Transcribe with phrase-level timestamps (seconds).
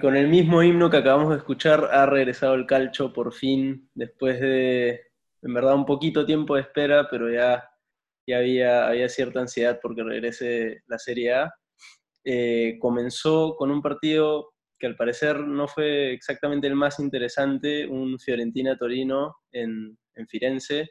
[0.00, 4.40] con el mismo himno que acabamos de escuchar, ha regresado el calcho por fin, después
[4.40, 5.00] de,
[5.42, 7.70] en verdad, un poquito tiempo de espera, pero ya,
[8.26, 11.54] ya había, había cierta ansiedad porque regrese la Serie A.
[12.24, 18.18] Eh, comenzó con un partido que al parecer no fue exactamente el más interesante, un
[18.18, 20.90] Fiorentina-Torino en, en Firenze.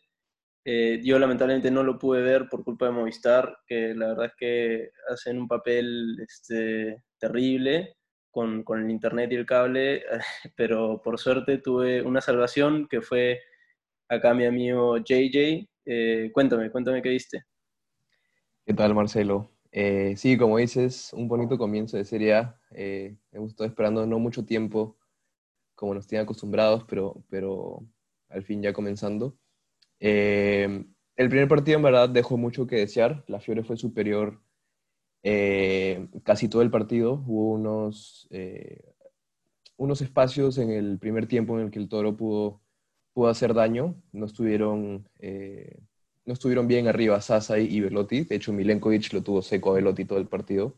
[0.66, 4.34] Eh, yo lamentablemente no lo pude ver por culpa de Movistar, que la verdad es
[4.38, 7.96] que hacen un papel este, terrible
[8.32, 10.04] con, con, el internet y el cable,
[10.56, 13.42] pero por suerte tuve una salvación que fue
[14.10, 15.68] acá mi amigo JJ.
[15.86, 17.44] Eh, cuéntame, cuéntame qué viste.
[18.66, 19.52] ¿Qué tal, Marcelo?
[19.72, 22.60] Eh, sí, como dices, un bonito comienzo de Serie A.
[22.72, 24.98] Eh, hemos estado esperando no mucho tiempo,
[25.76, 27.84] como nos tienen acostumbrados, pero, pero
[28.30, 29.38] al fin ya comenzando.
[30.00, 30.86] el
[31.16, 33.24] primer partido en verdad dejó mucho que desear.
[33.28, 34.42] La Fiore fue superior
[35.24, 37.24] eh, casi todo el partido.
[37.26, 38.94] Hubo unos, eh,
[39.78, 42.62] unos espacios en el primer tiempo en el que el Toro pudo,
[43.14, 43.96] pudo hacer daño.
[44.12, 45.80] No estuvieron, eh,
[46.26, 48.24] no estuvieron bien arriba Sasa y Velotti.
[48.24, 50.76] De hecho, Milenkovic lo tuvo seco a Velotti todo el partido.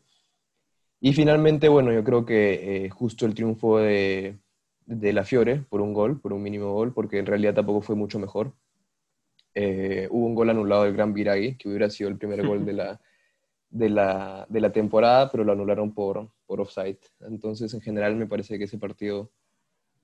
[1.00, 4.38] Y finalmente, bueno, yo creo que justo el triunfo de,
[4.86, 7.96] de, la Fiore por un gol, por un mínimo gol, porque en realidad tampoco fue
[7.96, 8.54] mucho mejor.
[10.10, 13.00] hubo un gol anulado del Gran Viragui, que hubiera sido el primer gol de la,
[13.72, 16.98] de la, de la temporada, pero lo anularon por, por offside.
[17.20, 19.30] Entonces, en general, me parece que ese partido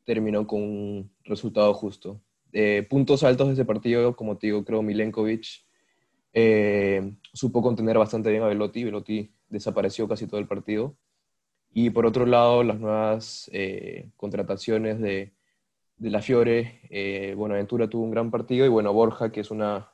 [0.04, 2.20] terminó con un resultado justo.
[2.52, 5.66] Eh, puntos altos de ese partido, como te digo, creo Milenkovic
[6.32, 8.84] eh, supo contener bastante bien a Velotti.
[8.84, 10.96] Velotti desapareció casi todo el partido.
[11.70, 15.34] Y por otro lado, las nuevas eh, contrataciones de,
[15.98, 17.34] de, la Fiore.
[17.36, 19.90] bueno, Aventura tuvo un gran partido y bueno, Borja, que es una,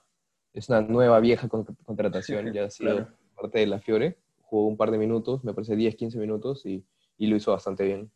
[0.52, 3.08] es una nueva vieja contratación, ya ha sido
[3.44, 6.84] parte de la Fiore, jugó un par de minutos, me parece 10, 15 minutos y,
[7.18, 8.10] y lo hizo bastante bien.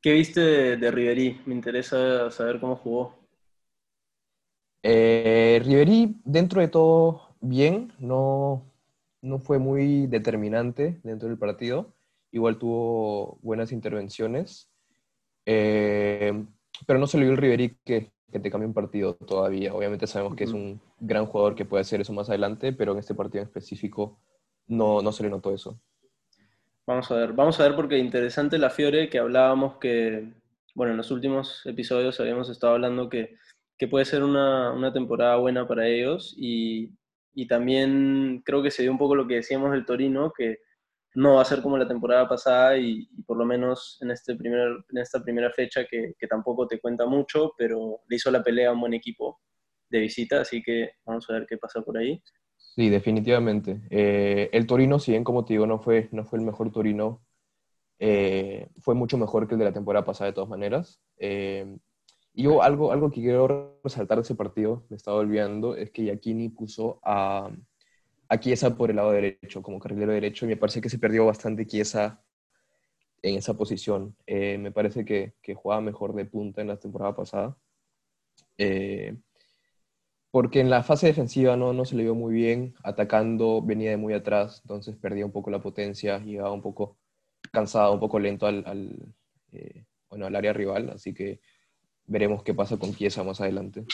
[0.00, 1.40] ¿Qué viste de, de Riverí?
[1.46, 3.14] Me interesa saber cómo jugó.
[4.82, 8.64] Eh, Riverí, dentro de todo, bien, no,
[9.22, 11.92] no fue muy determinante dentro del partido.
[12.30, 14.70] Igual tuvo buenas intervenciones.
[15.46, 16.44] Eh,
[16.86, 19.74] pero no se le vio el Riverí que, que te cambie un partido todavía.
[19.74, 22.98] Obviamente sabemos que es un gran jugador que puede hacer eso más adelante, pero en
[22.98, 24.18] este partido en específico
[24.66, 25.80] no, no se le notó eso.
[26.86, 30.32] Vamos a ver, vamos a ver porque interesante la Fiore que hablábamos que,
[30.74, 33.36] bueno, en los últimos episodios habíamos estado hablando que,
[33.76, 36.90] que puede ser una, una, temporada buena para ellos y,
[37.34, 40.60] y, también creo que se dio un poco lo que decíamos del Torino, que
[41.18, 44.68] no va a ser como la temporada pasada y, por lo menos en, este primer,
[44.88, 48.72] en esta primera fecha que, tampoco te cuenta mucho, pero le hizo la pelea a
[48.72, 49.40] un buen equipo
[49.90, 52.22] de visita, así que vamos a ver qué pasa por ahí.
[52.54, 53.80] Sí, definitivamente.
[53.90, 57.24] Eh, el Torino, si bien como te digo, no fue, no fue el mejor Torino,
[57.98, 61.00] eh, fue mucho mejor que el de la temporada pasada de todas maneras.
[61.16, 61.78] Eh,
[62.32, 66.04] y yo algo, algo que quiero resaltar de ese partido, me estaba olvidando, es que
[66.04, 67.50] Yakini puso a,
[68.28, 71.26] a Chiesa por el lado derecho, como carrilero derecho, y me parece que se perdió
[71.26, 72.22] bastante Chiesa
[73.22, 74.16] en esa posición.
[74.26, 77.56] Eh, me parece que, que, jugaba mejor de punta en la temporada pasada.
[78.58, 79.16] Eh,
[80.30, 83.96] porque en la fase defensiva no, no se le vio muy bien, atacando venía de
[83.96, 86.98] muy atrás, entonces perdía un poco la potencia, llegaba un poco
[87.50, 89.14] cansado, un poco lento al, al
[89.52, 91.40] eh, bueno, al área rival, así que
[92.06, 93.84] veremos qué pasa con Chiesa más adelante.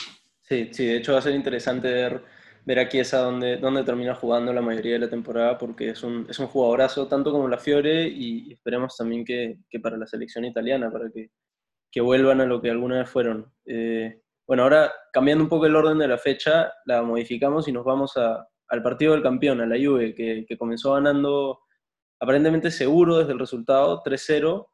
[0.41, 2.23] Sí, sí, de hecho va a ser interesante ver
[2.65, 6.25] ver aquí esa donde, donde termina jugando la mayoría de la temporada porque es un,
[6.29, 10.45] es un jugadorazo tanto como la Fiore y esperemos también que, que para la selección
[10.45, 11.29] italiana, para que,
[11.91, 13.53] que, vuelvan a lo que alguna vez fueron.
[13.65, 17.85] Eh, bueno, ahora cambiando un poco el orden de la fecha, la modificamos y nos
[17.85, 21.59] vamos a, al partido del campeón, a la Juve, que, que comenzó ganando
[22.19, 24.67] aparentemente seguro desde el resultado, 3-0,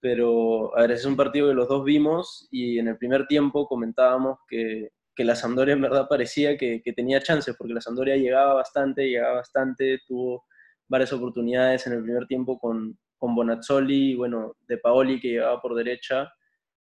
[0.00, 3.66] pero a ver, es un partido que los dos vimos y en el primer tiempo
[3.68, 8.54] comentábamos que, que la Sampdoria en verdad parecía que, tenía chances, porque la Sampdoria llegaba
[8.54, 10.44] bastante, llegaba bastante, tuvo
[10.86, 15.74] varias oportunidades en el primer tiempo con, con Bonazzoli, bueno, de Paoli que llegaba por
[15.74, 16.32] derecha,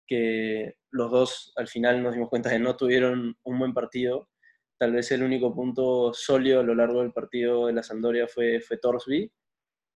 [0.07, 4.29] que los dos al final nos dimos cuenta que no tuvieron un buen partido.
[4.77, 8.61] Tal vez el único punto sólido a lo largo del partido de la Sampdoria fue,
[8.61, 9.29] fue Torsby,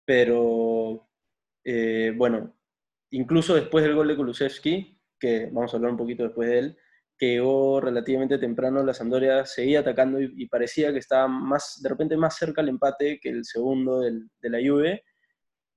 [0.04, 1.08] pero
[1.62, 2.52] eh, bueno,
[3.10, 6.78] incluso después del gol de Kulusevski, que vamos a hablar un poquito después de él,
[7.16, 12.16] que llegó relativamente temprano, la Sampdoria seguía atacando y, parecía que estaba más, de repente
[12.16, 15.04] más cerca el empate que el segundo del, de la Juve.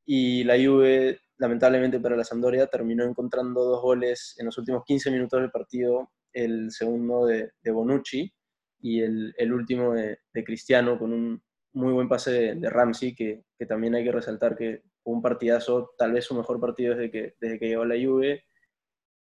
[0.05, 5.11] Y la Juve, lamentablemente para la Sampdoria, terminó encontrando dos goles en los últimos 15
[5.11, 8.33] minutos del partido, el segundo de, de Bonucci
[8.79, 11.43] y el, el último de, Cristiano con un,
[11.73, 16.13] muy buen pase de, Ramsey, que, también hay que resaltar que fue un partidazo, tal
[16.13, 18.45] vez su mejor partido desde que, desde que llegó la Juve.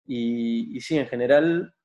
[0.09, 1.76] Y sí, en general,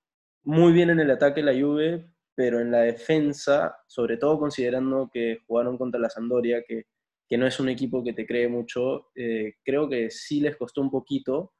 [0.43, 5.39] muy bien en el ataque la Juve, pero en la defensa, sobre todo considerando que
[5.45, 6.85] jugaron contra la Sampdoria, que,
[7.27, 10.81] que no es un equipo que te cree mucho, eh, creo que sí les costó
[10.81, 11.53] un poquito.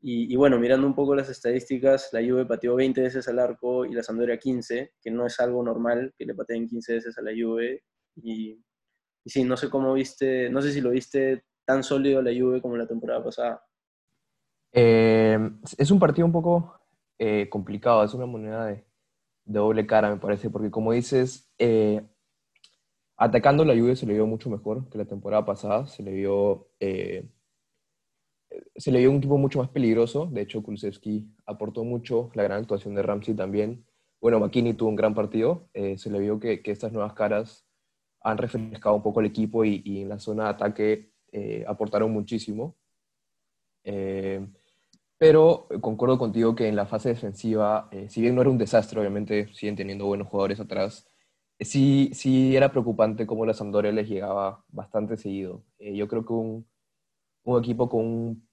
[0.00, 3.92] Y, bueno, mirando un poco las estadísticas, la Juve pateó 20 veces al arco y
[3.92, 7.32] la Sampdoria 15, que no es algo normal que le pateen 15 veces a la
[7.32, 7.82] Juve.
[8.14, 8.62] Y,
[9.24, 12.76] sí, no sé cómo viste, no sé si lo viste tan sólido la Juve como
[12.76, 13.64] la temporada pasada.
[14.72, 15.38] Eh,
[15.76, 16.85] es un partido un poco
[17.18, 18.84] eh, complicado, es una moneda de,
[19.44, 22.02] doble cara, me parece, porque como dices, eh,
[23.16, 26.68] atacando la lluvia se le vio mucho mejor que la temporada pasada, se le vio,
[26.80, 27.28] eh,
[28.76, 32.60] se le vio un equipo mucho más peligroso, de hecho Kulusevski aportó mucho, la gran
[32.60, 33.86] actuación de Ramsey también,
[34.20, 37.66] bueno, McKinney tuvo un gran partido, se le vio que, estas nuevas caras
[38.22, 41.12] han refrescado un poco el equipo y, y en la zona de ataque
[41.66, 42.76] aportaron muchísimo.
[45.18, 49.00] Pero concuerdo contigo que en la fase defensiva, eh, si bien no era un desastre,
[49.00, 51.08] obviamente siguen teniendo buenos jugadores atrás,
[51.58, 55.64] eh, sí, sí era preocupante cómo la Sampdoria les llegaba bastante seguido.
[55.78, 56.68] Eh, yo creo que un,
[57.44, 58.48] un equipo con un,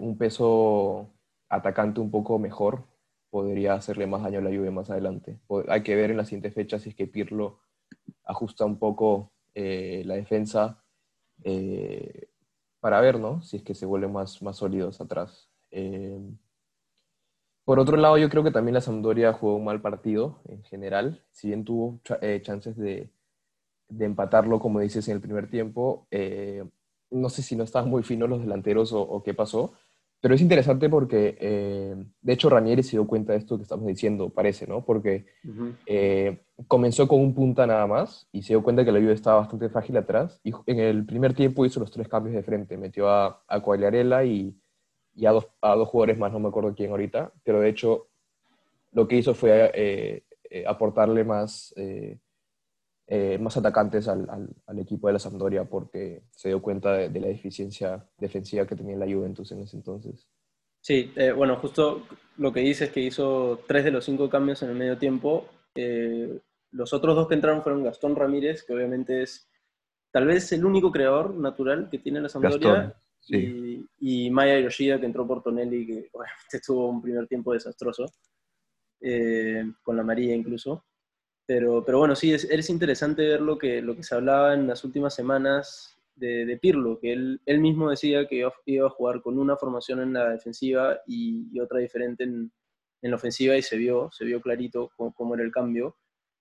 [0.00, 1.14] un, peso
[1.48, 2.86] atacante un poco mejor
[3.30, 5.40] podría hacerle más daño a la lluvia más adelante.
[5.68, 7.60] Hay que ver en las siguientes fechas si es que Pirlo
[8.24, 10.82] ajusta un poco la defensa
[12.80, 13.42] para ver, ¿no?
[13.42, 15.49] Si es que se vuelven más, más sólidos atrás.
[15.70, 16.18] Eh,
[17.64, 21.24] por otro lado, yo creo que también la Sampdoria jugó un mal partido en general.
[21.30, 23.10] Si bien tuvo eh, chances de,
[23.98, 26.64] empatarlo, como dices, en el primer tiempo, eh,
[27.10, 29.72] no sé si no estaban muy finos los delanteros o, qué pasó,
[30.20, 31.36] pero es interesante porque,
[32.20, 34.84] de hecho, Ranieri se dio cuenta de esto que estamos diciendo, parece, ¿no?
[34.84, 35.26] Porque
[36.68, 39.68] comenzó con un punta nada más y se dio cuenta que la ayuda estaba bastante
[39.70, 43.42] frágil atrás y en el primer tiempo hizo los tres cambios de frente, metió a,
[43.48, 44.54] a y
[45.14, 48.08] y a dos, a dos jugadores más, no me acuerdo quién ahorita, pero de hecho
[48.92, 52.18] lo que hizo fue eh, eh, aportarle más, eh,
[53.40, 54.28] más atacantes al,
[54.66, 58.96] al, equipo de la Sampdoria porque se dio cuenta de, la deficiencia defensiva que tenía
[58.96, 60.28] la Juventus en ese entonces.
[60.80, 62.06] Sí, bueno, justo
[62.38, 65.46] lo que dice es que hizo tres de los cinco cambios en el medio tiempo.
[66.72, 69.50] los otros dos que entraron fueron Gastón Ramírez, que obviamente es
[70.10, 72.96] tal vez el único creador natural que tiene la Sampdoria.
[73.28, 78.06] Y, Maya Yoshida, que entró por Tonelli, que obviamente tuvo un primer tiempo desastroso,
[79.00, 80.84] eh, con la María incluso.
[81.46, 84.84] Pero, pero bueno, sí, es, interesante ver lo que, lo que se hablaba en las
[84.84, 89.56] últimas semanas de, Pirlo, que él, él, mismo decía que iba, a jugar con una
[89.56, 92.52] formación en la defensiva y, otra diferente en,
[93.02, 95.96] en, la ofensiva y se vio, se vio clarito cómo, era el cambio.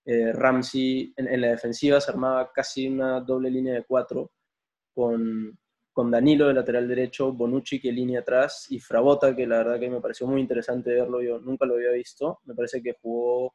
[0.05, 4.31] Eh, Ramsey en, en, la defensiva se armaba casi una doble línea de cuatro
[4.93, 5.57] con,
[5.99, 9.89] con Danilo de lateral derecho, Bonucci que línea atrás y Frabota, que la verdad que
[9.89, 13.53] me pareció muy interesante verlo, yo nunca lo había visto, me parece que jugó,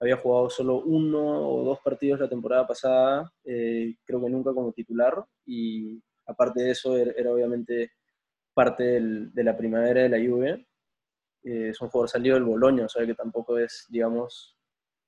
[0.00, 4.72] había jugado solo uno o dos partidos la temporada pasada, eh, creo que nunca como
[4.72, 7.92] titular, y aparte de eso era, obviamente
[8.54, 10.66] parte de la primavera de la Juve,
[11.42, 14.56] eh, es un jugador salido del Boloña, o sea que tampoco es, digamos,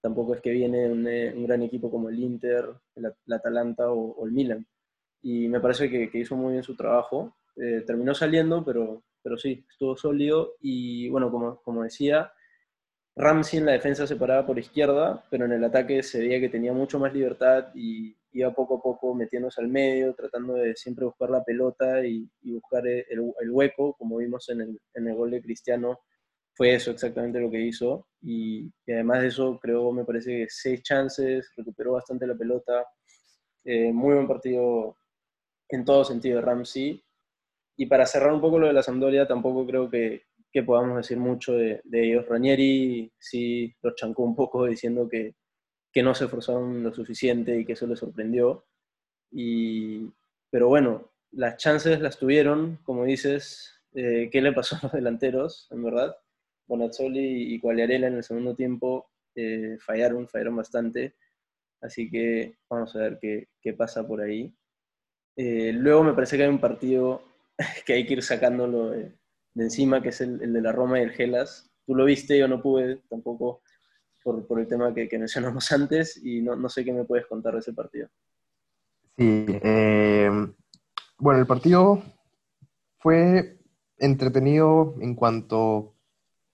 [0.02, 2.66] tampoco es que viene un, un gran equipo como el Inter,
[2.97, 4.66] el, Atalanta o el Milan
[5.28, 7.37] y me parece que, hizo muy bien su trabajo.
[7.56, 12.33] Eh, terminó saliendo, pero, pero sí, estuvo sólido y bueno, como, como decía,
[13.16, 16.49] Ramsey en la defensa se paraba por izquierda, pero en el ataque se veía que
[16.49, 21.06] tenía mucho más libertad y iba poco a poco metiéndose al medio, tratando de siempre
[21.06, 25.33] buscar la pelota y, buscar el, el, hueco, como vimos en el, en el, gol
[25.33, 25.99] de Cristiano,
[26.54, 28.06] fue eso exactamente lo que hizo.
[28.23, 32.87] Y, además de eso, creo, me parece que seis chances, recuperó bastante la pelota.
[33.64, 34.97] Eh, muy buen partido
[35.68, 37.02] en todo sentido Ramsey.
[37.76, 41.18] Y para cerrar un poco lo de la Sampdoria, tampoco creo que, que podamos decir
[41.18, 42.26] mucho de, ellos.
[42.26, 45.35] Ranieri sí los chancó un poco diciendo que,
[45.92, 48.64] que, no se esforzaron lo suficiente y que eso les sorprendió.
[49.30, 50.11] Y,
[50.50, 55.68] pero bueno, las chances las tuvieron, como dices, eh, ¿qué le pasó a los delanteros,
[55.70, 56.16] en verdad?
[56.66, 61.14] Bonazzoli y Quagliarella en el segundo tiempo eh, fallaron, fallaron bastante.
[61.82, 64.52] Así que vamos a ver qué, qué pasa por ahí.
[65.37, 67.23] Eh, luego me parece que hay un partido
[67.87, 69.12] que hay que ir sacándolo de,
[69.55, 71.71] encima, que es el, de la Roma y el Gelas.
[71.87, 73.62] Tú lo viste, yo no pude tampoco
[74.23, 77.61] por, el tema que, mencionamos antes y no, no, sé qué me puedes contar de
[77.61, 78.09] ese partido.
[79.16, 80.31] Sí, eh,
[81.19, 82.02] bueno, el partido
[82.99, 83.59] fue
[83.99, 85.95] entretenido en cuanto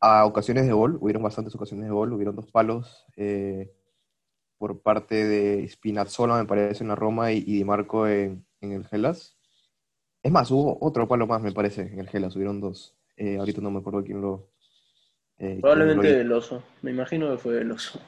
[0.00, 0.98] a ocasiones de gol.
[1.00, 3.06] Hubieron bastantes ocasiones de gol, hubieron dos palos.
[3.16, 3.72] Eh,
[4.58, 9.36] por parte de Spinazzola, me parece, en la Roma y, Di Marco en, el Gelas.
[10.22, 12.94] Es más, hubo otro palo más, me parece, en el Gelas, hubieron dos.
[13.16, 14.48] Eh, ahorita no me acuerdo quién lo...
[15.38, 18.00] Eh, Probablemente Veloso, me imagino que fue Veloso.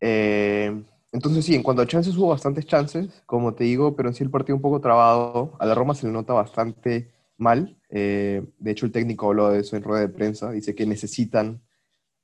[0.00, 0.82] Eh,
[1.12, 4.24] entonces sí, en cuanto a chances hubo bastantes chances, como te digo, pero en sí
[4.24, 5.52] el partido un poco trabado.
[5.58, 7.76] A la Roma se le nota bastante mal.
[7.90, 10.50] de hecho, el técnico habló de eso en rueda de prensa.
[10.52, 11.60] Dice que necesitan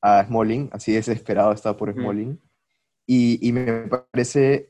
[0.01, 2.41] a Smalling, así desesperado está por Smalling.
[3.07, 4.67] Y, me parece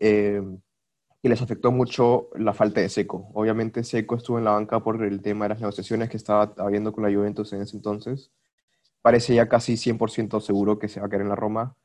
[1.18, 3.30] eh, que les afectó mucho la falta de Seco.
[3.34, 6.92] Obviamente Seco estuvo en la banca por el tema de las negociaciones que estaba habiendo
[6.92, 8.30] con la Juventus en ese entonces.
[9.02, 11.76] Parece ya casi 100% seguro que se va a quedar en la Roma,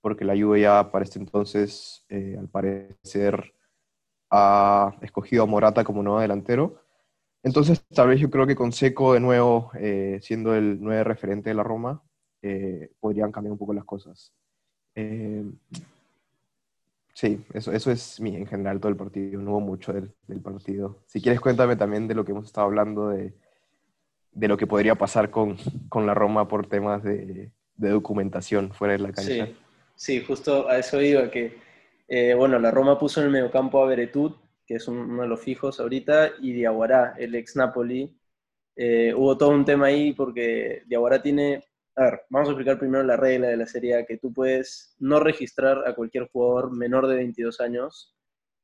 [0.00, 3.54] porque la Juve ya para este entonces, eh, al parecer,
[4.30, 6.82] ha escogido a Morata como nuevo delantero.
[7.42, 11.50] Entonces, tal vez yo creo que con Seco de nuevo, eh, siendo el nuevo referente
[11.50, 12.02] de la Roma,
[13.00, 14.32] podrían cambiar un poco las cosas.
[17.14, 21.02] Sí, eso, eso es mi, en general todo el partido, no hubo mucho del, partido.
[21.06, 23.34] Si quieres cuéntame también de lo que hemos estado hablando, de,
[24.34, 25.56] lo que podría pasar con,
[25.94, 29.48] la Roma por temas de, documentación fuera de la cancha.
[29.94, 31.58] Sí, justo a eso iba, que
[32.08, 35.40] eh, bueno, la Roma puso en el mediocampo a Beretut, que es uno de los
[35.40, 38.16] fijos ahorita, y Diaguará, el ex Napoli.
[38.74, 41.62] Eh, hubo todo un tema ahí porque Diaguará tiene
[41.94, 45.20] a ver, vamos a explicar primero la regla de la serie que tú puedes no
[45.20, 48.14] registrar a cualquier jugador menor de 22 años.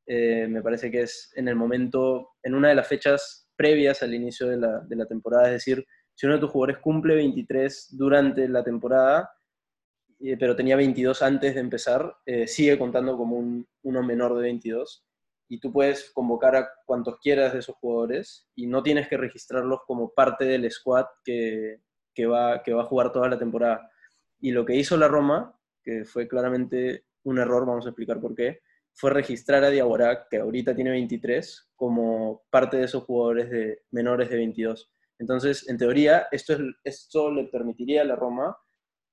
[0.07, 4.15] Eh, me parece que es en el momento, en una de las fechas previas al
[4.15, 8.65] inicio de la, temporada, es decir, si uno de tus jugadores cumple 23 durante la
[8.65, 9.31] temporada,
[10.21, 14.43] eh, pero tenía 22 antes de empezar, eh, sigue contando como un, uno menor de
[14.43, 15.05] 22
[15.51, 19.81] y tú puedes convocar a cuantos quieras de esos jugadores y no tienes que registrarlos
[19.87, 21.81] como parte del squad que,
[22.19, 23.89] que va, que va a jugar toda la temporada.
[24.41, 28.35] Y lo que hizo la Roma, que fue claramente un error, vamos a explicar por
[28.35, 28.59] qué,
[28.93, 34.31] fue registrar a Diaborá, que ahorita tiene 23, como parte de esos jugadores de menores
[34.31, 34.93] de 22.
[35.21, 38.57] Entonces, en teoría, esto, es, esto le permitiría a la Roma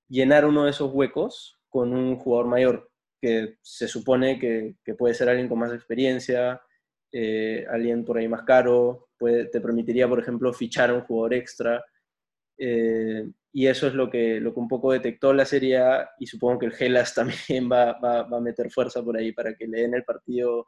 [0.09, 2.89] llenar uno de esos huecos con un jugador mayor,
[3.21, 6.59] que se supone que, puede ser alguien con más experiencia,
[7.12, 11.35] eh, alguien por ahí más caro, puede, te permitiría, por ejemplo, fichar a un jugador
[11.35, 11.85] extra.
[12.57, 16.27] Eh, y eso es lo que, lo que un poco detectó la Serie A y
[16.27, 19.67] supongo que el Gelas también va, va, va, a meter fuerza por ahí para que
[19.67, 20.67] le den el partido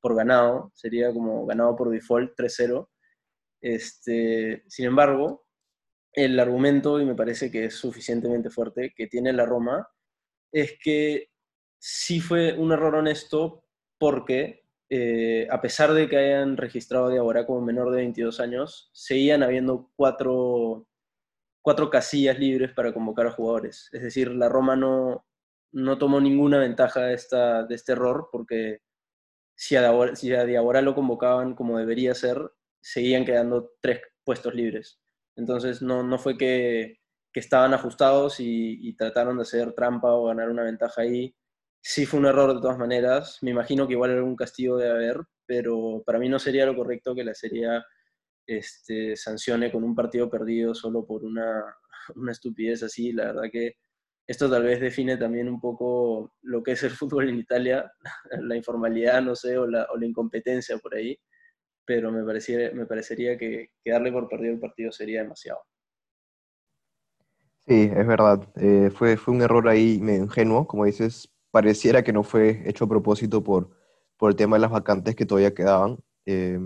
[0.00, 2.88] por ganado, sería como ganado por default 3-0.
[3.60, 5.46] Este, sin embargo,
[6.12, 9.88] el argumento, y me parece que es suficientemente fuerte, que tiene la Roma,
[10.52, 11.28] es que
[11.78, 13.64] sí fue un error honesto
[13.98, 18.90] porque eh, a pesar de que hayan registrado a Diabora como menor de 22 años,
[18.92, 20.87] seguían habiendo cuatro
[21.62, 23.88] cuatro casillas libres para convocar a jugadores.
[23.92, 25.26] Es decir, la Roma no,
[25.72, 28.80] no tomó ninguna ventaja de, esta, de este error porque
[29.54, 32.50] si a, si a Diabora lo convocaban como debería ser,
[32.80, 35.00] seguían quedando tres puestos libres.
[35.36, 36.98] Entonces no, no fue que,
[37.32, 41.34] que estaban ajustados y, trataron de hacer trampa o ganar una ventaja ahí.
[41.80, 43.38] Sí fue un error de todas maneras.
[43.42, 47.14] Me imagino que igual algún castigo debe haber, pero para mí no sería lo correcto
[47.14, 47.68] que la Serie
[48.48, 51.62] este, sancione con un partido perdido solo por una,
[52.16, 53.12] una estupidez así.
[53.12, 53.76] La verdad que
[54.26, 57.92] esto tal vez define también un poco lo que es el fútbol en Italia,
[58.40, 61.18] la informalidad, no sé, o la, o la incompetencia por ahí,
[61.84, 65.60] pero me, parecería, me parecería que, darle por perdido el partido sería demasiado.
[67.66, 68.50] Sí, es verdad.
[68.56, 72.84] Eh, fue, fue un error ahí medio ingenuo, como dices, pareciera que no fue hecho
[72.84, 73.70] a propósito por,
[74.16, 75.98] por el tema de las vacantes que todavía quedaban.
[76.24, 76.58] Eh,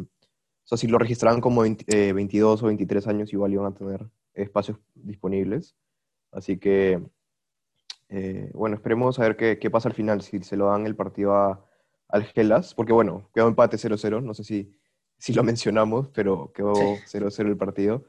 [0.65, 4.07] o sea, si lo registraban como 22 eh, o 23 años, igual iban a tener
[4.35, 5.77] espacios disponibles.
[6.31, 7.03] Así que,
[8.09, 10.97] eh, bueno, esperemos a ver qué, qué, pasa al final, si se lo dan el
[10.97, 11.67] partido a,
[12.09, 14.79] al Gelas, porque bueno, quedó empate 0-0, no sé si,
[15.19, 18.05] si lo mencionamos, pero quedó 0-0 el partido.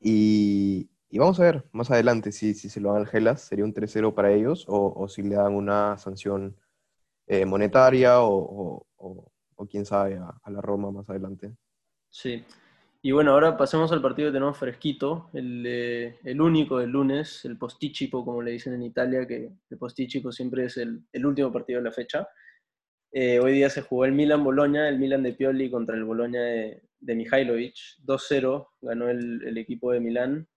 [0.00, 3.64] Y, y, vamos a ver más adelante si, si se lo dan al Gelas, sería
[3.64, 6.56] un 3-0 para ellos, o, o, si le dan una sanción
[7.26, 11.54] eh, monetaria o, o, o, quién sabe a, a la Roma más adelante.
[12.14, 12.44] Sí.
[13.02, 15.66] Y bueno, ahora pasemos al partido que tenemos fresquito, el,
[16.24, 20.66] el único del lunes, el posticipo, como le dicen en Italia, que el posticipo siempre
[20.66, 22.28] es el, el último partido de la fecha.
[23.10, 26.84] Eh, hoy día se jugó el Milan-Boloña, el Milan de Pioli contra el Boloña de,
[27.00, 27.74] de Mihailovic.
[28.06, 30.48] 2-0 ganó el, el, equipo de Milán.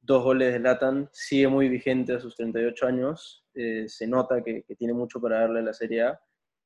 [0.00, 1.10] Dos goles de Latan.
[1.12, 3.44] Sigue muy vigente a sus 38 años.
[3.54, 6.20] Eh, se nota que, que, tiene mucho para darle a la Serie A.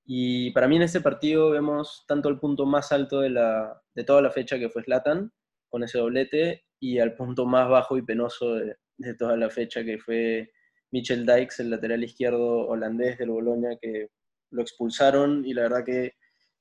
[0.09, 4.05] Y para mí en este partido vemos tanto el punto más alto de, la, de
[4.05, 5.33] toda la fecha que fue Slatan,
[5.69, 8.77] con ese doblete, y al punto más bajo y penoso de,
[9.19, 10.53] toda la fecha que fue
[10.93, 14.11] Michel Dykes, el lateral izquierdo holandés del Boloña, que
[14.51, 16.13] lo expulsaron y la verdad que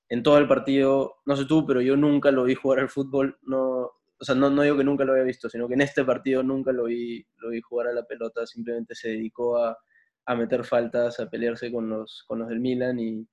[0.09, 3.37] en todo el partido, no sé tú, pero yo nunca lo vi jugar al fútbol,
[3.43, 6.03] no, o sea, no, no digo que nunca lo haya visto, sino que en este
[6.03, 9.77] partido nunca lo vi, lo vi jugar a la pelota, simplemente se dedicó a,
[10.25, 13.27] a meter faltas, a pelearse con los, con los del Milan y,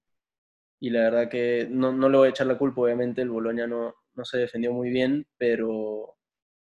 [0.82, 3.68] y la verdad que no, no le voy a echar la culpa, obviamente el Boloña
[3.68, 6.16] no, no se defendió muy bien, pero,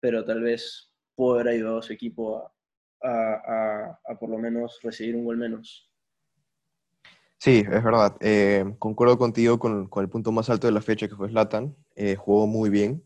[0.00, 2.52] pero tal vez pudo haber ayudado a su equipo
[3.02, 5.90] a, a, por lo menos recibir un gol menos.
[7.38, 8.14] Sí, es verdad.
[8.20, 11.74] Eh, concuerdo contigo con, con, el punto más alto de la fecha, que fue Slatan.
[11.96, 13.02] Eh, jugó muy bien.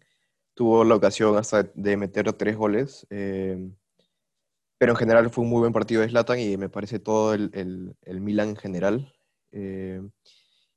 [0.54, 3.06] Tuvo la ocasión hasta de meter tres goles.
[3.10, 3.70] Eh,
[4.76, 7.50] pero en general fue un muy buen partido de Slatan y me parece todo el,
[7.54, 9.12] el, el Milan en general.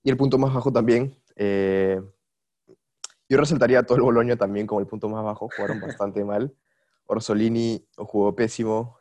[0.03, 1.15] Y el punto más bajo también.
[3.27, 5.49] yo resaltaría a todo el Boloña también como el punto más bajo.
[5.55, 6.55] Jugaron bastante mal.
[7.05, 8.97] Orsolini jugó pésimo.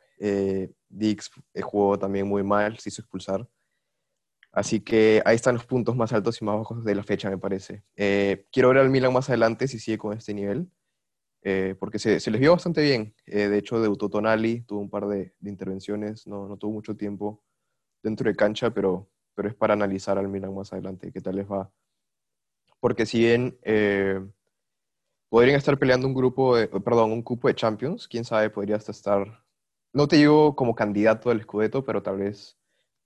[0.89, 1.31] Dix
[1.63, 3.49] jugó también muy mal, se hizo expulsar.
[4.53, 7.39] Así que ahí están los puntos más altos y más bajos de la fecha, me
[7.39, 7.85] parece.
[7.97, 10.71] Eh, quiero ver al Milan más adelante si sigue con este nivel,
[11.43, 13.15] eh, porque se, les vio bastante bien.
[13.27, 17.45] Eh, de hecho, debutó Tonali, tuvo un par de, intervenciones, no, no, tuvo mucho tiempo
[18.03, 21.47] dentro de cancha, pero, pero es para analizar al Milan más adelante, qué tal les
[21.47, 21.71] va.
[22.81, 23.57] Porque si bien
[25.29, 29.45] podrían estar peleando un grupo, perdón, un cupo de Champions, quién sabe, podría hasta estar,
[29.93, 32.59] no te digo como candidato al Scudetto, pero tal vez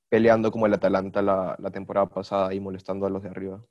[0.08, 3.62] peleando como el Atalanta la, la temporada pasada y molestando a los de arriba.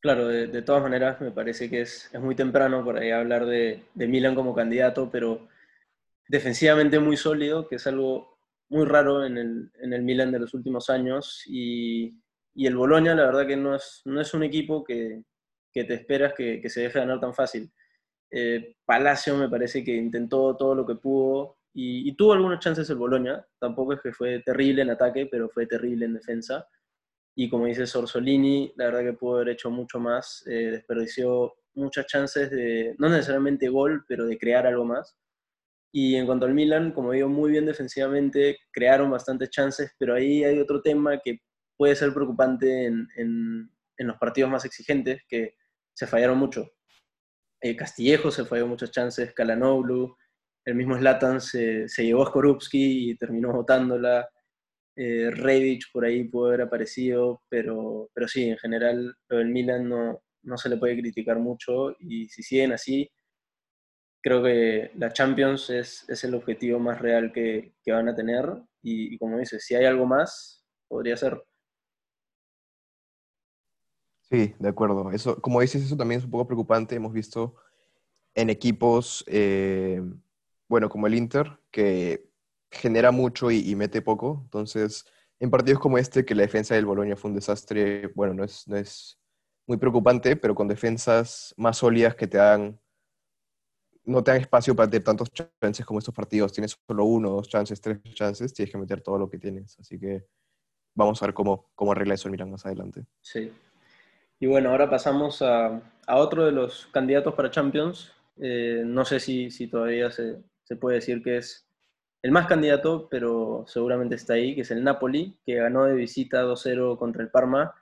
[0.00, 3.84] Claro, de, todas maneras me parece que es, es, muy temprano por ahí hablar de,
[3.94, 5.46] de, Milan como candidato, pero
[6.26, 8.31] defensivamente muy sólido, que es algo
[8.72, 11.44] muy raro en el, en el Milan de los últimos años.
[11.46, 12.18] Y,
[12.54, 15.22] y, el Boloña, la verdad que no es, no es un equipo que,
[15.72, 17.70] que te esperas que, que, se deje ganar tan fácil.
[18.30, 22.96] Eh, Palacio me parece que intentó todo lo que pudo, y, tuvo algunas chances el
[22.96, 26.68] Boloña, tampoco es que fue terrible en ataque, pero fue terrible en defensa.
[27.34, 32.06] Y como dice Sorsolini, la verdad que pudo haber hecho mucho más, eh, desperdició muchas
[32.06, 35.16] chances de, no necesariamente gol, pero de crear algo más.
[35.92, 40.42] Y en cuanto al Milan, como digo, muy bien defensivamente, crearon bastantes chances, pero ahí
[40.42, 41.40] hay otro tema que
[41.76, 45.54] puede ser preocupante en, en, los partidos más exigentes, que
[45.94, 46.72] se fallaron mucho.
[47.60, 50.16] Eh, Castillejo se falló muchas chances, Kalanoglu,
[50.64, 54.28] el mismo Slatan se, se llevó a Skorupski y terminó votándola.
[54.96, 55.30] Eh,
[55.92, 60.56] por ahí pudo haber aparecido, pero, pero sí, en general lo del Milan no, no
[60.56, 63.10] se le puede criticar mucho y si siguen así,
[64.22, 68.50] creo que la Champions es, es el objetivo más real que, que van a tener
[68.82, 71.42] y, como dices, si hay algo más, podría ser.
[74.22, 75.10] Sí, de acuerdo.
[75.12, 76.96] Eso, como dices, eso también es un poco preocupante.
[76.96, 77.56] Hemos visto
[78.34, 80.00] en equipos eh,
[80.72, 82.30] bueno, como el Inter, que
[82.70, 84.40] genera mucho y, mete poco.
[84.44, 85.04] Entonces,
[85.38, 88.66] en partidos como este, que la defensa del Boloña fue un desastre, bueno, no es,
[88.66, 89.18] no es
[89.66, 92.80] muy preocupante, pero con defensas más sólidas que te dan,
[94.04, 96.52] no te dan espacio para tener tantos chances como estos partidos.
[96.52, 99.78] Tienes solo uno, dos chances, tres chances, tienes que meter todo lo que tienes.
[99.78, 100.26] Así que
[100.94, 103.04] vamos a ver cómo, cómo arregla eso el Milan más adelante.
[103.20, 103.52] Sí.
[104.40, 108.12] Y bueno, ahora pasamos a, otro de los candidatos para Champions.
[108.40, 111.68] Eh, no sé si, si todavía se, se puede decir que es
[112.22, 116.44] el más candidato, pero seguramente está ahí, que es el Napoli, que ganó de visita
[116.44, 117.74] 2-0 contra el Parma.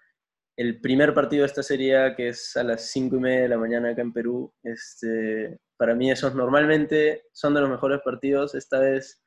[0.61, 3.57] El primer partido de esta serie, que es a las 5 y media de la
[3.57, 8.55] mañana acá en Perú, este, para mí esos normalmente son de los mejores partidos.
[8.55, 9.25] Esta vez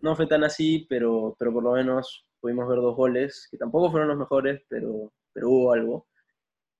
[0.00, 3.90] no fue tan así, pero, pero por lo menos pudimos ver dos goles, que tampoco
[3.90, 6.06] fueron los mejores, pero, pero hubo algo.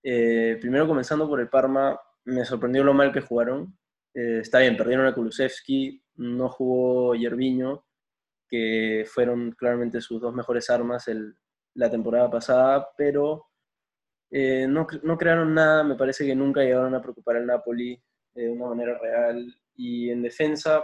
[0.03, 3.75] Eh, primero comenzando por el Parma, me sorprendió lo mal que jugaron.
[4.13, 7.87] Eh, está bien, perdieron a Kulusevski, no jugó Yerviño,
[8.51, 11.39] que fueron claramente sus dos mejores armas el,
[11.73, 13.47] la temporada pasada, pero
[14.37, 18.03] eh, no, no, crearon nada, me parece que nunca llegaron a preocupar al Napoli
[18.35, 19.57] de una manera real.
[19.77, 20.83] Y en defensa,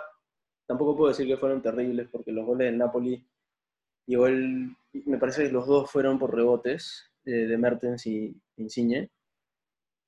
[0.67, 3.27] tampoco puedo decir que fueron terribles, porque los goles del Napoli,
[4.07, 9.11] llegó me parece que los dos fueron por rebotes eh, de Mertens y Insigne.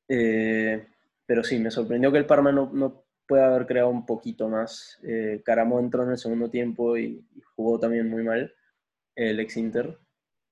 [0.07, 0.87] Eh,
[1.27, 5.01] pero sí, me sorprendió que el Parma no, no, puede haber creado un poquito más.
[5.03, 7.27] Eh, Caramo entró en el segundo tiempo y,
[7.57, 8.55] jugó también muy mal,
[9.17, 9.99] el ex Inter.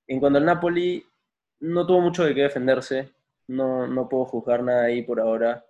[0.09, 1.05] En cuanto al Napoli,
[1.61, 3.13] no tuvo mucho de qué defenderse,
[3.49, 5.65] no, no puedo juzgar nada ahí por ahora.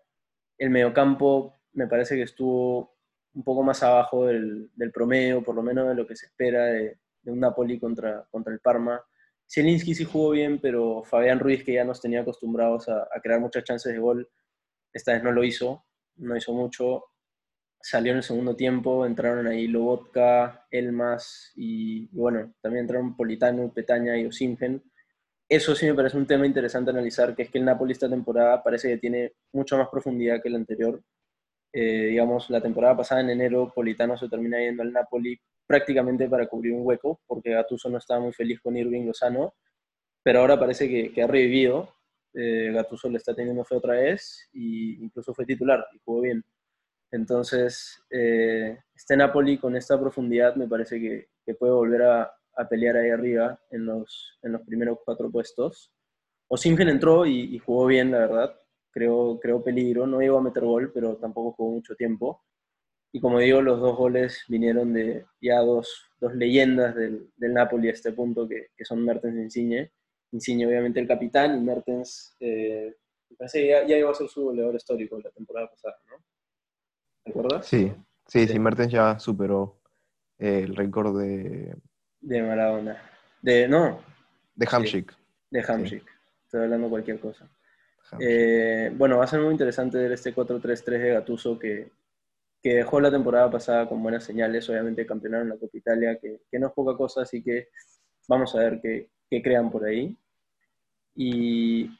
[0.59, 2.97] El mediocampo me parece que estuvo
[3.35, 6.99] un poco más abajo del, promedio, por lo menos de lo que se espera de,
[7.25, 9.03] un Napoli contra, contra el Parma.
[9.49, 13.41] Zielinski sí jugó bien, pero Fabián Ruiz, que ya nos tenía acostumbrados a, a crear
[13.41, 14.29] muchas chances de gol,
[14.93, 15.85] esta vez no lo hizo
[16.21, 17.05] no hizo mucho.
[17.83, 24.19] Salió en el segundo tiempo, entraron ahí Lobotka, Elmas y, bueno, también entraron Politano, Petaña
[24.19, 24.83] y Osimhen.
[25.51, 28.63] Eso sí me parece un tema interesante analizar, que es que el Napoli esta temporada
[28.63, 31.03] parece que tiene mucha más profundidad que el anterior.
[31.73, 35.37] Eh, digamos, la temporada pasada en enero, Politano se termina yendo al Napoli
[35.67, 39.55] prácticamente para cubrir un hueco, porque Gattuso no estaba muy feliz con Irving Lozano,
[40.23, 41.95] pero ahora parece que, que ha revivido.
[42.33, 46.45] Eh, Gattuso le está teniendo fe otra vez y incluso fue titular y jugó bien.
[47.11, 52.69] Entonces, eh, este Napoli con esta profundidad me parece que, que puede volver a, a,
[52.69, 55.93] pelear ahí arriba en los, en los primeros cuatro puestos.
[56.49, 58.61] Osimhen entró y, y, jugó bien, la verdad.
[58.91, 60.07] Creo, creo peligro.
[60.07, 62.43] No llegó a meter gol, pero tampoco jugó mucho tiempo.
[63.13, 67.89] Y como digo, los dos goles vinieron de ya dos, dos leyendas del, del, Napoli
[67.89, 69.93] a este punto, que, que son Mertens y Insigne.
[70.33, 72.95] Insigne, obviamente, el capitán, y Mertens, eh,
[73.37, 76.25] parece que ya, ya llegó a ser su goleador histórico la temporada pasada, ¿no?
[77.25, 77.67] ¿Te acuerdas?
[77.67, 77.93] Sí,
[78.27, 79.81] sí, sí, Mertens ya superó
[80.39, 81.75] eh, el récord de...
[82.21, 83.03] De Maradona.
[83.43, 84.03] De, no.
[84.55, 85.11] De Hamsik.
[85.11, 85.19] Sí,
[85.51, 86.03] de Hamsik.
[86.03, 86.15] Sí.
[86.45, 87.49] Estoy hablando cualquier cosa.
[88.19, 91.93] Eh, bueno, va a ser muy interesante ver este 4-3-3 de Gatuso que,
[92.63, 94.69] que dejó la temporada pasada con buenas señales.
[94.69, 97.69] Obviamente campeonaron la Copa Italia, que, que no es poca cosa, así que
[98.29, 100.19] vamos a ver qué, qué crean por ahí.
[101.15, 101.91] Y,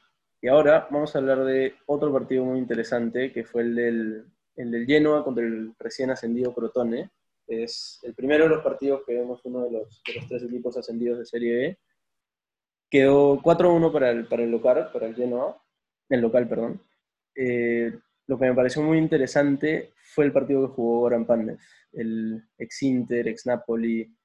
[0.41, 4.71] y, ahora vamos a hablar de otro partido muy interesante, que fue el del, el
[4.71, 7.09] del Genoa contra el recién ascendido Crotone.
[7.51, 10.77] Es el primero de los partidos que vemos uno de los, de los tres equipos
[10.77, 11.79] ascendidos de Serie B.
[12.89, 15.61] Quedó 4-1 para el, para el local, para el Genoa,
[16.07, 16.81] el local, perdón.
[17.35, 17.91] Eh,
[18.27, 21.59] lo que me pareció muy interesante fue el partido que jugó Goran Pandev,
[21.91, 24.15] el ex-Inter, ex-Napoli,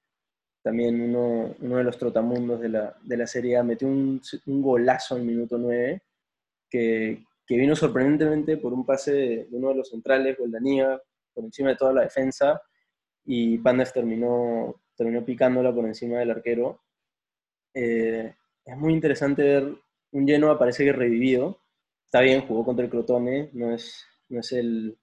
[0.62, 4.62] también uno, uno, de los trotamundos de la, de la Serie A, metió un, un
[4.62, 6.00] golazo en minuto 9
[6.70, 11.00] que, que, vino sorprendentemente por un pase de, uno de los centrales, Goldanía,
[11.34, 12.62] por encima de toda la defensa,
[13.26, 16.80] y Pandev terminó, terminó picándola por encima del arquero.
[17.74, 18.34] Eh,
[18.64, 19.74] es muy interesante ver
[20.12, 21.58] un Genoa, parece que revivido,
[22.04, 24.96] está bien, jugó contra el Crotone, no es, no es el,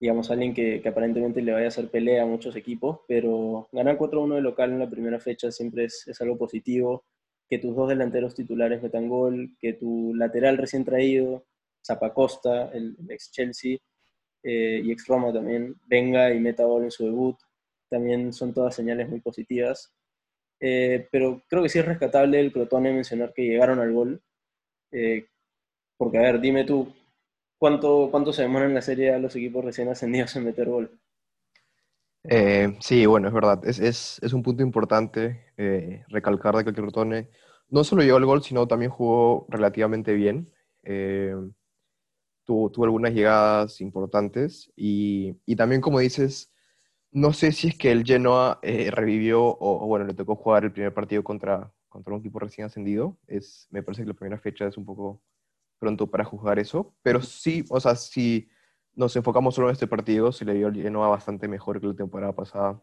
[0.00, 3.98] digamos, alguien que, que, aparentemente le vaya a hacer pelea a muchos equipos, pero ganar
[3.98, 7.04] 4-1 de local en la primera fecha siempre es, es, algo positivo,
[7.48, 11.44] que tus dos delanteros titulares metan gol, que tu lateral recién traído,
[11.84, 13.78] Zapacosta, el ex Chelsea
[14.42, 17.36] eh, y ex Roma también, venga y meta gol en su debut,
[17.88, 19.92] también son todas señales muy positivas.
[20.60, 24.22] Eh, pero creo que sí es rescatable el Crotone mencionar que llegaron al gol,
[24.90, 25.26] eh,
[25.96, 26.92] porque a ver, dime tú,
[27.60, 30.96] ¿Cuánto, ¿Cuánto se demoran en la serie a los equipos recién ascendidos en meter gol?
[32.22, 33.60] Eh, sí, bueno, es verdad.
[33.64, 33.80] Es,
[34.22, 35.52] es, un punto importante
[36.06, 37.30] recalcar de que el Crotone
[37.68, 40.52] no solo llegó al gol, sino también jugó relativamente bien.
[42.44, 46.52] Tuvo, tuvo, algunas llegadas importantes y, y, también, como dices,
[47.10, 50.72] no sé si es que el Genoa eh, revivió o, bueno, le tocó jugar el
[50.72, 53.18] primer partido contra, contra un equipo recién ascendido.
[53.26, 55.22] Es, me parece que la primera fecha es un poco
[55.78, 58.48] pronto para juzgar eso, pero sí, o sea, si
[58.94, 61.94] nos enfocamos solo en este partido, se le dio el Genoa bastante mejor que la
[61.94, 62.82] temporada pasada.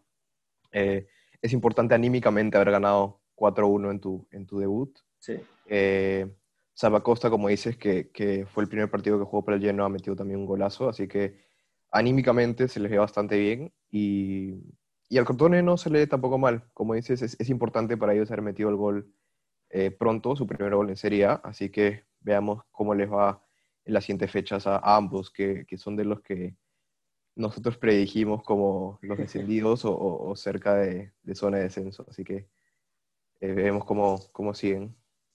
[0.71, 1.07] Eh,
[1.41, 4.97] es importante anímicamente haber ganado 4-1 en tu, en tu debut.
[5.19, 5.33] Sí.
[5.67, 6.33] Eh,
[7.29, 10.15] como dices, que, que, fue el primer partido que jugó para el Genoa, ha metido
[10.15, 11.44] también un golazo, así que
[11.95, 14.55] anímicamente se les ve bastante bien y,
[15.07, 16.65] y al Crotone no se le ve tampoco mal.
[16.73, 19.13] Como dices, es, importante para ellos haber metido el gol
[19.69, 23.41] eh, pronto, su primer gol en Serie así que veamos cómo les va
[23.85, 26.57] en las siguientes fechas a, ambos, que, que, son de los que
[27.35, 32.05] nosotros predijimos como los descendidos o, cerca de, de, zona de descenso.
[32.09, 32.49] Así que
[33.39, 34.93] eh, vemos cómo, cómo siguen.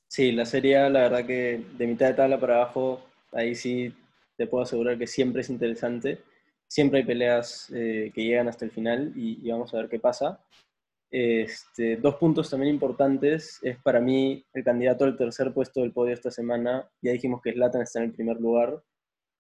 [0.08, 3.00] Sí, la serie, la verdad que de mitad de tabla para abajo,
[3.32, 3.94] ahí sí
[4.36, 6.18] te puedo asegurar que siempre es interesante.
[6.70, 10.40] Siempre hay peleas eh, que llegan hasta el final y, vamos a ver qué pasa.
[11.10, 13.58] Este, dos puntos también importantes.
[13.62, 16.88] Es para mí el candidato al tercer puesto del podio esta semana.
[17.02, 18.80] Ya dijimos que Zlatan está en el primer lugar.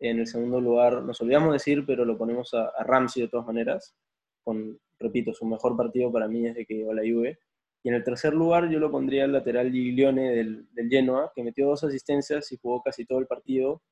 [0.00, 3.46] En el segundo lugar, nos olvidamos decir, pero lo ponemos a, a Ramsey de todas
[3.46, 3.94] maneras.
[4.42, 7.38] Con, repito, su mejor partido para mí desde que llegó a la Juve.
[7.84, 11.44] Y en el tercer lugar yo lo pondría el lateral Giglione del, del Genoa, que
[11.44, 13.82] metió dos asistencias y jugó casi todo el partido.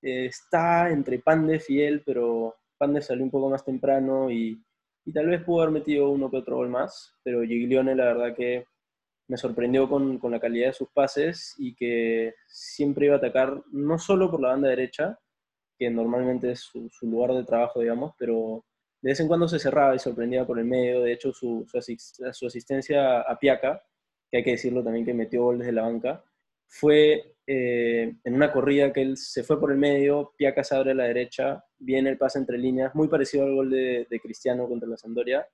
[0.00, 4.64] Eh, está entre Pandev y él, pero Pandev salió un poco más temprano y
[5.12, 8.64] tal vez pudo haber metido uno que otro gol más, pero Giglione la verdad que
[9.28, 13.98] me sorprendió con, la calidad de sus pases y que siempre iba a atacar no
[13.98, 15.18] solo por la banda derecha,
[15.78, 18.64] que normalmente es su, lugar de trabajo, digamos, pero
[19.02, 21.02] de vez en cuando se cerraba y sorprendía por el medio.
[21.02, 21.66] De hecho, su,
[22.32, 23.82] su asistencia a Piaca,
[24.30, 26.24] que hay que decirlo también que metió gol desde la banca,
[26.66, 30.92] fue eh, en una corrida que él se fue por el medio, Piaca se abre
[30.92, 34.88] a la derecha, viene el pase entre líneas, muy parecido al gol de, Cristiano contra
[34.88, 35.44] la Sampdoria,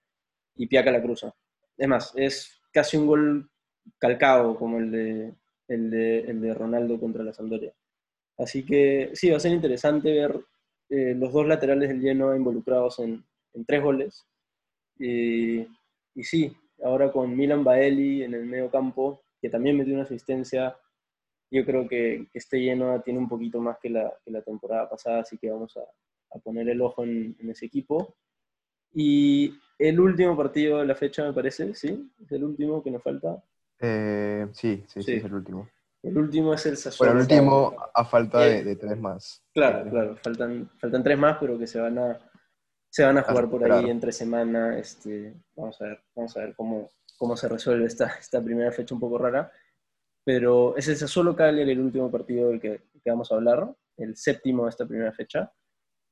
[0.56, 1.34] y Piaca la cruza.
[1.74, 3.50] Es más, es casi un gol
[3.98, 5.34] calcado como el de,
[5.68, 7.72] el de, el de Ronaldo contra la Sampdoria.
[8.36, 10.38] Así que sí, va a ser interesante ver
[10.90, 14.26] eh, los dos laterales del Genoa involucrados en, en tres goles.
[14.98, 15.60] Y,
[16.14, 16.54] y, sí,
[16.84, 20.76] ahora con Milan Baelli en el medio campo, que también metió una asistencia,
[21.50, 24.88] yo creo que, que este Genoa tiene un poquito más que la, que la temporada
[24.88, 25.80] pasada, así que vamos a,
[26.36, 28.16] a poner el ojo en, en, ese equipo.
[28.92, 32.10] Y el último partido de la fecha, me parece, ¿sí?
[32.24, 33.42] Es el último que nos falta.
[33.78, 35.68] Eh, sí, sí, sí, sí, es el último.
[36.02, 37.12] El último es el Sassuolo.
[37.12, 39.42] Bueno, el último a falta de, de, tres más.
[39.52, 42.18] Claro, claro, faltan, faltan tres más, pero que se van a,
[42.88, 44.78] se van a jugar por ahí entre semana.
[44.78, 48.94] Este, vamos a ver, vamos a ver cómo, cómo se resuelve esta, esta primera fecha
[48.94, 49.50] un poco rara.
[50.26, 54.16] Pero es el Sassuolo Cagliari el último partido del que, que vamos a hablar, el
[54.16, 55.52] séptimo de esta primera fecha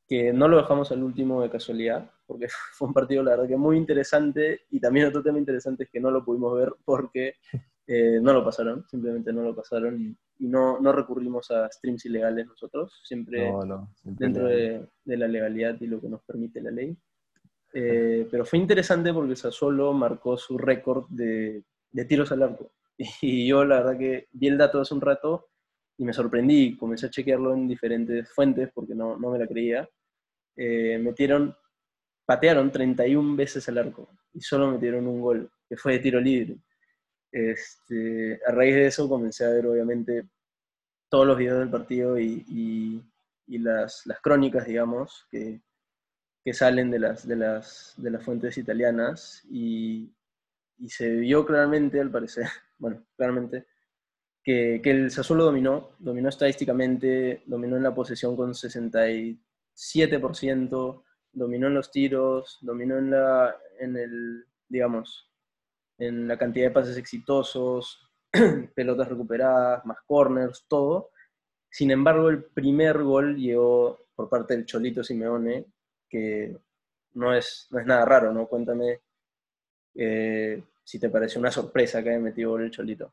[0.06, 3.56] que no lo dejamos al último de casualidad, porque fue un partido, la verdad, que
[3.56, 7.34] muy interesante, y también otro tema interesante es que no lo pudimos ver porque
[7.86, 12.04] eh, no lo pasaron, simplemente no lo pasaron, y, y, no, no recurrimos a streams
[12.06, 16.22] ilegales nosotros, siempre, no, no, siempre dentro de, de, la legalidad y lo que nos
[16.22, 16.96] permite la ley.
[17.76, 22.70] Eh, pero fue interesante porque Sassuolo marcó su récord de, de tiros al arco,
[23.22, 25.48] y yo la verdad que vi el dato hace un rato,
[25.96, 29.88] y me sorprendí, comencé a chequearlo en diferentes fuentes porque no, no me la creía.
[30.56, 31.56] Eh, metieron,
[32.26, 36.58] patearon 31 veces al arco y solo metieron un gol, que fue de tiro libre.
[37.30, 40.28] Este, a raíz de eso comencé a ver obviamente
[41.08, 43.02] todos los videos del partido y, y,
[43.46, 45.60] y las, las, crónicas, digamos, que,
[46.44, 50.12] que salen de las, de, las, de las fuentes italianas y,
[50.78, 52.46] y se vio claramente, al parecer,
[52.84, 53.66] bueno, claramente,
[54.42, 61.74] que, que, el Sassuolo dominó, dominó estadísticamente, dominó en la posesión con 67%, dominó en
[61.74, 65.30] los tiros, dominó en la, en el, digamos,
[65.96, 68.06] en la cantidad de pases exitosos,
[68.74, 71.08] pelotas recuperadas, más corners, todo.
[71.70, 75.64] Sin embargo, el primer gol llegó por parte del Cholito Simeone,
[76.06, 76.54] que
[77.14, 78.46] no es, no es nada raro, ¿no?
[78.46, 79.00] Cuéntame
[79.94, 83.12] eh, si te parece una sorpresa que haya metido el Cholito.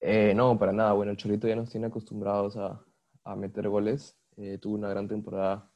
[0.00, 0.92] Eh, no, para nada.
[0.92, 2.84] Bueno, el Cholito ya nos tiene acostumbrados a,
[3.24, 4.16] a meter goles.
[4.36, 5.70] Eh, tuvo una gran temporada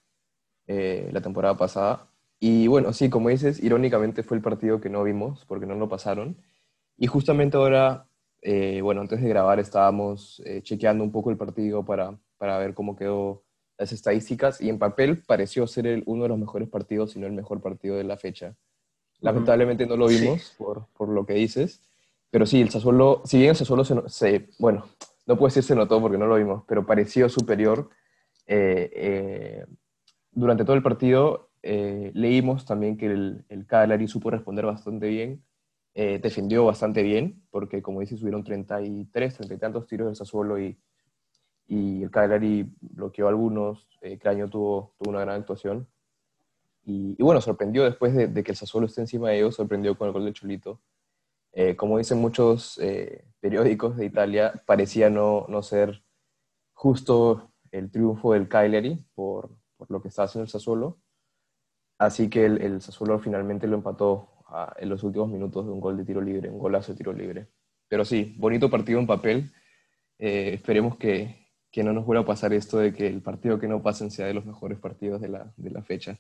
[0.67, 2.11] eh, la temporada pasada.
[2.41, 5.89] Y bueno, sí, como dices, irónicamente fue el partido que no vimos porque no lo
[5.89, 6.37] pasaron.
[6.97, 8.07] Y justamente ahora,
[8.83, 13.45] bueno, antes de grabar estábamos chequeando un poco el partido para, para ver cómo quedó
[13.79, 17.33] las estadísticas y en papel pareció ser uno de los mejores partidos, si no el
[17.33, 18.57] mejor partido de la fecha.
[19.21, 20.55] Lamentablemente no lo vimos sí.
[20.59, 21.83] por, por lo que dices,
[22.31, 24.87] pero sí, el Sassuolo, si bien el Sassuolo se, se, bueno,
[25.27, 27.91] no puedo decir se notó porque no lo vimos, pero pareció superior.
[28.47, 29.67] Eh, eh,
[30.33, 35.45] durante todo el partido eh, leímos también que el, el supo responder bastante bien,
[35.95, 40.77] defendió bastante bien, porque como dices, subieron 33, 30 y tantos tiros del Sassuolo y,
[41.67, 45.89] y el Cagliari bloqueó algunos, eh, Craño tuvo, tuvo una gran actuación.
[46.85, 50.13] Y, bueno, sorprendió después de, que el Sassuolo esté encima de ellos, sorprendió con el
[50.13, 50.81] gol de Cholito.
[51.53, 56.05] Eh, como dicen muchos eh, periódicos de Italia, parecía no, no ser
[56.73, 60.99] justo el triunfo del Cagliari por, por lo que está haciendo el Sassuolo.
[61.99, 64.35] Así que el, el Sassuolo finalmente lo empató
[64.77, 67.49] en los últimos minutos de un gol de tiro libre, un golazo de tiro libre.
[67.89, 69.53] Pero sí, bonito partido en papel.
[70.19, 73.69] Eh, esperemos que, que, no nos vuelva a pasar esto de que el partido que
[73.69, 76.19] no pasen sea de los mejores partidos de la, de la fecha.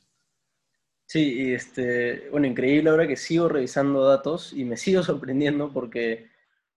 [1.15, 6.29] Sí, y este, bueno, increíble ahora que sigo revisando datos y me sigo sorprendiendo porque,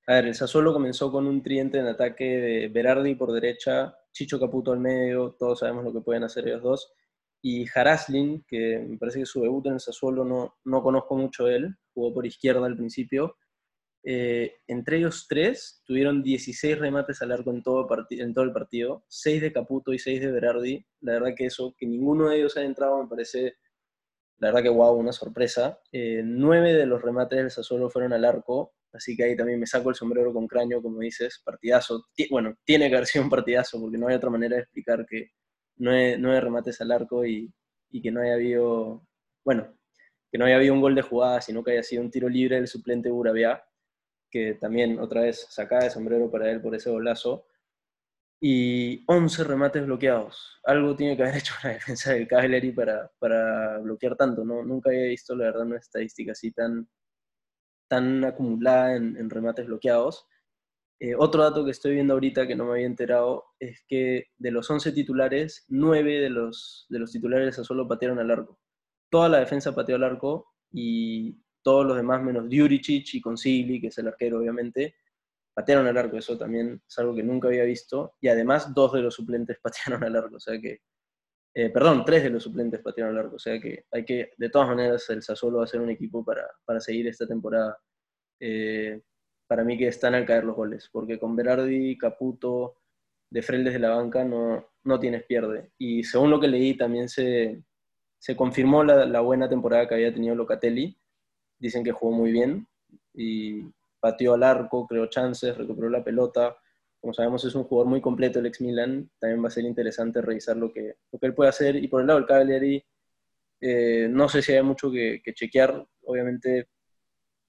[0.05, 4.39] a ver, el Sassuolo comenzó con un tridente en ataque de Berardi por derecha, Chicho
[4.39, 6.93] Caputo al medio, todos sabemos lo que pueden hacer ellos dos,
[7.41, 11.47] y Haraslin, que me parece que su debut en el Sassuolo no, no conozco mucho
[11.47, 13.37] él, jugó por izquierda al principio.
[14.03, 19.51] Eh, entre ellos tres tuvieron 16 remates al arco en todo, el partido, 6 de
[19.51, 20.85] Caputo y 6 de Berardi.
[21.01, 23.55] La verdad que eso, que ninguno de ellos haya entrado, me parece
[24.39, 25.79] la verdad que wow, una sorpresa.
[25.91, 29.65] Eh, nueve de los remates del Sassuolo fueron al arco, así que ahí también me
[29.65, 32.05] saco el sombrero con cráneo, como dices, partidazo.
[32.29, 35.31] Bueno, tiene que haber sido un partidazo, porque no hay otra manera de explicar que
[35.77, 37.51] nueve, nueve remates al arco y,
[37.89, 39.07] y, que no haya habido,
[39.43, 39.75] bueno,
[40.31, 42.57] que no haya habido un gol de jugada, sino que haya sido un tiro libre
[42.57, 43.63] del suplente Urabia,
[44.29, 47.45] que también otra vez sacaba de sombrero para él por ese golazo
[48.39, 50.59] y 11 remates bloqueados.
[50.63, 54.63] Algo tiene que haber hecho la defensa del Cagliari para, para bloquear tanto, ¿no?
[54.63, 56.87] Nunca había visto, la verdad, una estadística así tan,
[57.87, 60.27] tan acumulada en, remates bloqueados.
[60.99, 64.51] Eh, otro dato que estoy viendo ahorita que no me había enterado es que de
[64.51, 68.59] los 11 titulares, 9 de los, de los titulares solo patearon al arco.
[69.09, 73.87] Toda la defensa pateó al arco y todos los demás, menos Djuricic y Consigli, que
[73.87, 74.95] es el arquero obviamente,
[75.57, 79.01] patearon al arco, eso también es algo que nunca había visto, y además dos de
[79.01, 80.81] los suplentes patearon al arco, o sea que,
[81.55, 84.49] eh, perdón, tres de los suplentes patearon al arco, o sea que hay que, de
[84.51, 87.75] todas maneras, el Sassuolo va a ser un equipo para, para seguir esta temporada.
[88.39, 89.01] Eh,
[89.47, 92.77] para mí que están al caer los goles, porque con Berardi, Caputo,
[93.31, 95.71] de Frel de la banca no, no tienes pierde.
[95.79, 97.63] Y según lo que leí, también se,
[98.19, 100.99] se confirmó la, la, buena temporada que había tenido Locatelli.
[101.57, 102.67] Dicen que jugó muy bien
[103.15, 103.63] y
[104.07, 106.55] pateó al arco, creó chances, recuperó la pelota.
[107.01, 109.09] Como sabemos, es un jugador muy completo el ex Milan.
[109.19, 111.75] También va a ser interesante revisar lo que, lo que él puede hacer.
[111.75, 112.83] Y por el lado del Cagliari,
[113.59, 115.85] eh, no sé si hay mucho que, que, chequear.
[116.05, 116.69] Obviamente,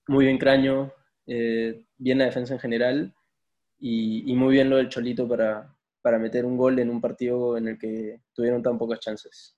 [0.08, 0.92] muy bien Craño,
[1.26, 3.14] eh, bien la defensa en general
[3.78, 7.68] y, muy bien lo del Cholito para, para meter un gol en un partido en
[7.68, 9.56] el que tuvieron tan pocas chances.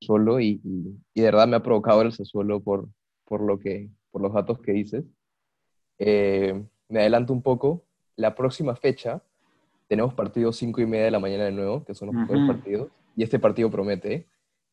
[0.00, 2.88] Solo y, y, y, de verdad me ha provocado el Sassuolo por,
[3.28, 5.04] por, lo que, por los datos que dices.
[5.98, 7.84] Eh, me adelanto un poco.
[8.16, 9.22] La próxima fecha
[9.86, 12.46] tenemos partido 5 y media de la mañana de nuevo, que son los -huh.
[12.46, 12.90] partidos.
[13.14, 14.26] Y este partido promete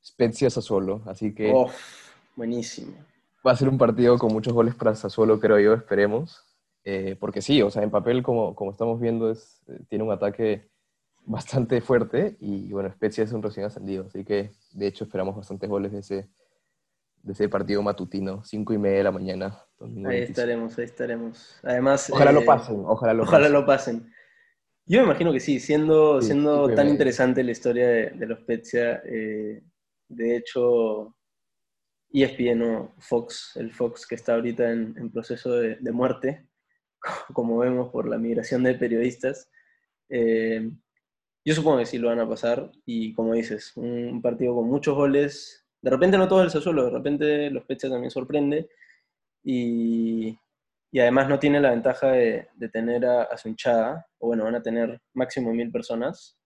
[0.04, 1.02] Spezia Sassuolo.
[1.06, 1.52] Así que.
[1.54, 1.70] Oh,
[2.36, 2.94] buenísimo.
[3.46, 6.44] Va a ser un partido con muchos goles para Sassuolo, creo yo, esperemos.
[6.84, 10.70] Eh, porque sí, o sea, en papel, como, como estamos viendo, es, tiene un ataque
[11.26, 15.68] bastante fuerte y bueno, Spezia es un recién ascendido, así que de hecho esperamos bastantes
[15.68, 16.30] goles de ese,
[17.26, 19.60] de ese partido matutino, 5 y media de la mañana.
[19.80, 20.10] 2025.
[20.10, 21.60] Ahí estaremos, ahí estaremos.
[21.64, 23.54] Además, ojalá eh, lo pasen, ojalá lo ojalá pasen.
[23.54, 24.14] lo pasen.
[24.86, 28.40] Yo me imagino que sí, siendo, sí, siendo tan interesante la historia de, de los
[28.42, 29.64] Spezia, eh,
[30.08, 31.16] de hecho,
[32.14, 36.48] ESPN o Fox, el Fox que está ahorita en, en proceso de, de, muerte,
[37.34, 39.50] como vemos por la migración de periodistas,
[40.10, 40.70] eh,
[41.44, 44.94] yo supongo que sí lo van a pasar y como dices, un partido con muchos
[44.96, 48.72] goles, de repente no todo el Sassuolo, de repente los Spezia también sorprende
[49.44, 50.36] y,
[50.92, 54.56] y, además no tiene la ventaja de, de tener a, a, hinchada, o bueno, van
[54.56, 56.40] a tener máximo mil personas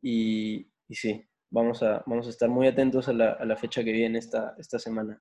[0.00, 3.82] y, y sí, vamos a, vamos a estar muy atentos a la, a la fecha
[3.82, 5.20] que viene esta, esta semana.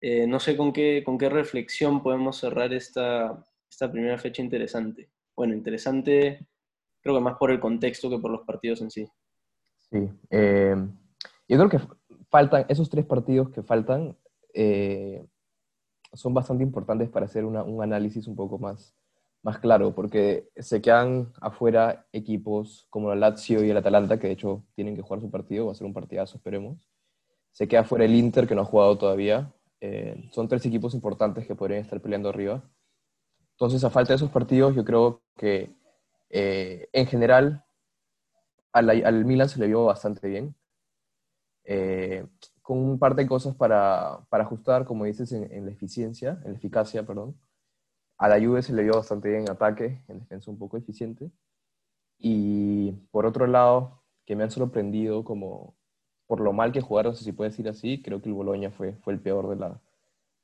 [0.00, 5.10] Eh, no sé con qué, con qué reflexión podemos cerrar esta, esta primera fecha interesante.
[5.34, 6.46] Bueno, interesante
[7.00, 9.08] creo que más por el contexto que por los partidos en sí.
[9.90, 10.76] Sí, eh,
[11.48, 11.80] yo creo que
[12.32, 14.16] faltan, esos tres partidos que faltan
[14.54, 15.24] eh,
[16.14, 18.96] son bastante importantes para hacer una, un análisis un poco más,
[19.42, 24.32] más claro, porque se quedan afuera equipos como el Lazio y el Atalanta, que de
[24.32, 26.78] hecho tienen que jugar su partido, va a ser un partidazo, esperemos.
[27.50, 29.52] Se queda afuera el Inter, que no ha jugado todavía.
[29.80, 32.62] Eh, son tres equipos importantes que podrían estar peleando arriba.
[33.52, 35.70] Entonces, a falta de esos partidos, yo creo que
[36.30, 37.62] eh, en general,
[38.72, 40.54] al, al, Milan se le vio bastante bien,
[41.64, 42.26] eh,
[42.62, 46.52] con un par de cosas para, para ajustar, como dices, en, en, la eficiencia, en
[46.52, 47.36] la eficacia, perdón.
[48.18, 51.30] A la Juve se le vio bastante bien en ataque, en defensa un poco eficiente.
[52.18, 55.74] Y por otro lado, que me han sorprendido como
[56.26, 58.94] por lo mal que jugaron, si se puede decir así, creo que el Boloña fue,
[59.02, 59.80] fue el peor de la,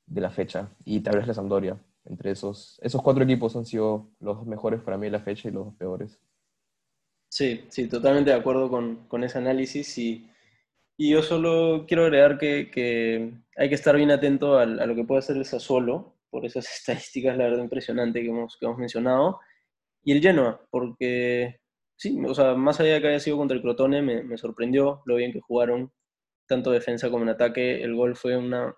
[0.05, 0.69] de la fecha.
[0.85, 4.97] Y tal vez la Sampdoria, entre esos, esos cuatro equipos han sido los mejores para
[4.97, 6.19] mí en la fecha y los peores.
[7.29, 10.29] Sí, sí, totalmente de acuerdo con, con ese análisis y,
[10.99, 14.95] y, yo solo quiero agregar que, que hay que estar bien atento a, a, lo
[14.95, 18.77] que puede hacer el Sassuolo, por esas estadísticas, la verdad, impresionante que hemos, que hemos
[18.77, 19.39] mencionado,
[20.03, 21.59] y el Genoa, porque
[21.97, 25.01] sí, o sea, más allá de que haya sido contra el Crotone, me, me sorprendió
[25.05, 25.91] lo bien que jugaron,
[26.47, 28.75] tanto defensa como en ataque, el gol fue una,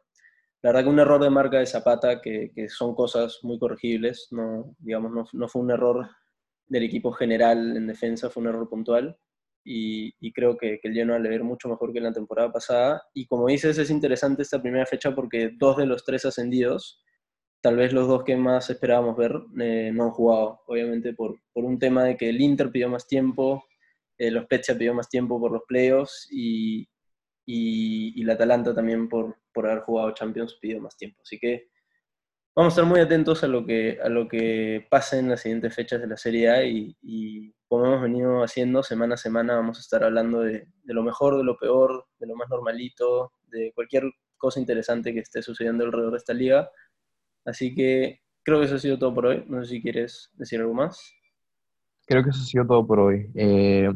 [0.62, 4.28] la verdad que un error de marca de Zapata, que, que son cosas muy corregibles,
[4.32, 6.08] no, digamos, no, no, fue un error
[6.68, 9.18] del equipo general en defensa, fue un error puntual.
[9.63, 12.52] Y, y creo que, que, el Genoa le ver mucho mejor que en la temporada
[12.52, 13.04] pasada.
[13.13, 17.04] Y como dices, es interesante esta primera fecha porque dos de los tres ascendidos,
[17.62, 20.62] tal vez los dos que más esperábamos ver, eh, no han jugado.
[20.67, 23.65] Obviamente por, por, un tema de que el Inter pidió más tiempo,
[24.17, 26.88] eh, los Spezia pidió más tiempo por los playoffs y,
[27.46, 31.21] y, y la Atalanta también por, por haber jugado Champions pidió más tiempo.
[31.23, 31.71] Así que
[32.56, 35.73] vamos a estar muy atentos a lo que, a lo que pase en las siguientes
[35.73, 39.77] fechas de la Serie A y, y como hemos venido haciendo semana a semana vamos
[39.77, 43.71] a estar hablando de, de, lo mejor, de lo peor, de lo más normalito, de
[43.73, 46.69] cualquier cosa interesante que esté sucediendo alrededor de esta liga.
[47.45, 49.45] Así que creo que eso ha sido todo por hoy.
[49.47, 51.13] No sé si quieres decir algo más.
[52.06, 53.31] Creo que eso ha sido todo por hoy.
[53.35, 53.89] Eh,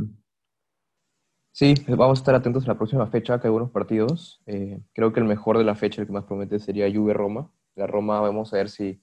[1.56, 4.42] Sí, vamos a estar atentos a la próxima fecha, que hay buenos partidos.
[4.46, 7.50] Eh, creo que el mejor de la fecha, el que más promete, sería Juve-Roma.
[7.76, 9.02] La Roma, vamos a ver si,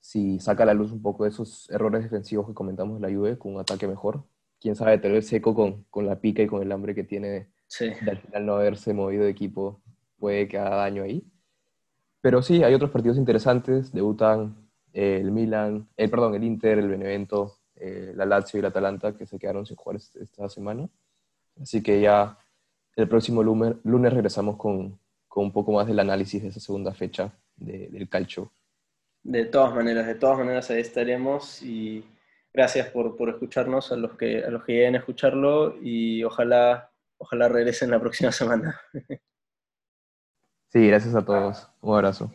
[0.00, 3.14] si saca a la luz un poco de esos errores defensivos que comentamos de la
[3.14, 4.24] Juve, con un ataque mejor.
[4.60, 7.48] Quién sabe, tal vez Seco con, con la pica y con el hambre que tiene
[7.66, 7.90] sí.
[7.90, 9.80] de al final no haberse movido de equipo
[10.18, 11.24] puede que haga daño ahí.
[12.20, 13.92] Pero sí, hay otros partidos interesantes.
[13.92, 18.66] Debutan eh, el Milan, el, perdón, el Inter, el Benevento, eh, la Lazio y el
[18.66, 20.88] Atalanta, que se quedaron sin jugar esta semana.
[21.60, 22.38] Así que ya
[22.96, 26.92] el próximo lunes, lunes regresamos con, con, un poco más del análisis de esa segunda
[26.92, 28.52] fecha del calcio.
[29.22, 32.04] De todas maneras, de todas maneras ahí estaremos y
[32.52, 36.90] gracias por, por escucharnos a los, que, a los que lleguen a escucharlo y ojalá,
[37.18, 38.80] ojalá regresen la próxima semana.
[40.70, 41.70] Sí, gracias a todos.
[41.80, 42.26] Un abrazo.